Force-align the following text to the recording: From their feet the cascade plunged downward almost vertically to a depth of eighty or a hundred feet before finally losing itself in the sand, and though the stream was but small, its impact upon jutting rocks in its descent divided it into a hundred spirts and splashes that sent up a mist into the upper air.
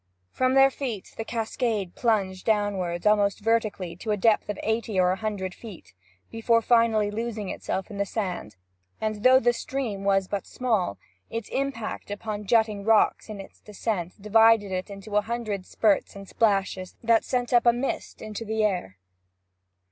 From 0.31 0.55
their 0.55 0.71
feet 0.71 1.13
the 1.15 1.23
cascade 1.23 1.93
plunged 1.93 2.43
downward 2.43 3.05
almost 3.05 3.39
vertically 3.41 3.95
to 3.97 4.09
a 4.09 4.17
depth 4.17 4.49
of 4.49 4.57
eighty 4.63 4.99
or 4.99 5.11
a 5.11 5.15
hundred 5.15 5.53
feet 5.53 5.93
before 6.31 6.59
finally 6.63 7.11
losing 7.11 7.49
itself 7.49 7.91
in 7.91 7.99
the 7.99 8.05
sand, 8.07 8.55
and 8.99 9.17
though 9.21 9.39
the 9.39 9.53
stream 9.53 10.03
was 10.03 10.27
but 10.27 10.47
small, 10.47 10.97
its 11.29 11.49
impact 11.49 12.09
upon 12.09 12.47
jutting 12.47 12.83
rocks 12.83 13.29
in 13.29 13.39
its 13.39 13.59
descent 13.59 14.19
divided 14.19 14.71
it 14.71 14.89
into 14.89 15.17
a 15.17 15.21
hundred 15.21 15.67
spirts 15.67 16.15
and 16.15 16.27
splashes 16.27 16.95
that 17.03 17.23
sent 17.23 17.53
up 17.53 17.67
a 17.67 17.71
mist 17.71 18.23
into 18.23 18.43
the 18.43 18.65
upper 18.65 18.73
air. 18.73 18.97